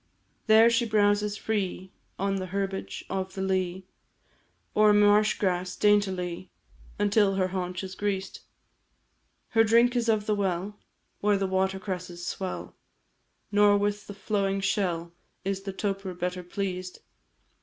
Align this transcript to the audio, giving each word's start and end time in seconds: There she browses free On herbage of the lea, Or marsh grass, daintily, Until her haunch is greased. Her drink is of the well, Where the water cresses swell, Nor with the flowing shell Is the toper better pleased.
There 0.47 0.67
she 0.71 0.87
browses 0.87 1.37
free 1.37 1.91
On 2.17 2.35
herbage 2.41 3.05
of 3.07 3.35
the 3.35 3.43
lea, 3.43 3.85
Or 4.73 4.93
marsh 4.93 5.35
grass, 5.37 5.75
daintily, 5.75 6.49
Until 6.97 7.35
her 7.35 7.49
haunch 7.49 7.83
is 7.83 7.93
greased. 7.93 8.41
Her 9.49 9.63
drink 9.63 9.95
is 9.95 10.09
of 10.09 10.25
the 10.25 10.33
well, 10.33 10.75
Where 11.19 11.37
the 11.37 11.45
water 11.45 11.77
cresses 11.77 12.25
swell, 12.25 12.75
Nor 13.51 13.77
with 13.77 14.07
the 14.07 14.15
flowing 14.15 14.59
shell 14.59 15.13
Is 15.45 15.61
the 15.61 15.71
toper 15.71 16.15
better 16.15 16.41
pleased. 16.41 17.01